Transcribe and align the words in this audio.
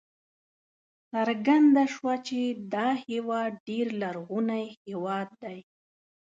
څرګنده 1.11 1.83
شوه 1.95 2.13
چې 2.27 2.39
دا 2.73 2.87
هېواد 3.07 3.51
ډېر 3.67 3.87
لرغونی 4.01 4.63
هېواد 4.85 5.29
دی. 5.43 5.59